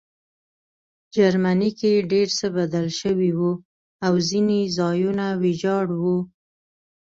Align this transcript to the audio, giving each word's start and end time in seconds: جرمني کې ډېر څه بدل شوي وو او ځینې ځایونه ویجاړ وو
جرمني 1.15 1.71
کې 1.79 1.91
ډېر 2.11 2.27
څه 2.39 2.47
بدل 2.57 2.87
شوي 2.99 3.31
وو 3.37 3.51
او 4.05 4.13
ځینې 4.29 4.59
ځایونه 4.77 5.25
ویجاړ 5.41 5.85
وو 6.01 6.17